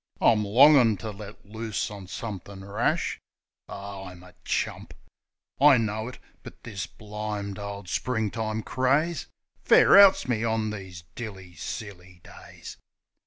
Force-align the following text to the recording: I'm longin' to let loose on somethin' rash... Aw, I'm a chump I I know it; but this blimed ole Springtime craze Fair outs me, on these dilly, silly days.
I'm 0.19 0.43
longin' 0.43 0.97
to 0.97 1.11
let 1.11 1.45
loose 1.45 1.91
on 1.91 2.07
somethin' 2.07 2.65
rash... 2.65 3.21
Aw, 3.69 4.05
I'm 4.05 4.23
a 4.23 4.33
chump 4.43 4.95
I 5.59 5.75
I 5.75 5.77
know 5.77 6.07
it; 6.07 6.17
but 6.41 6.63
this 6.63 6.87
blimed 6.87 7.59
ole 7.59 7.85
Springtime 7.85 8.63
craze 8.63 9.27
Fair 9.63 9.99
outs 9.99 10.27
me, 10.27 10.43
on 10.43 10.71
these 10.71 11.03
dilly, 11.13 11.53
silly 11.53 12.19
days. 12.23 12.77